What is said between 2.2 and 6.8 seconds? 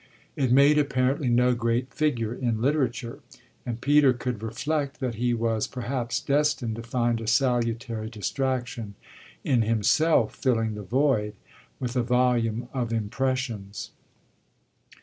in literature, and Peter could reflect that he was perhaps destined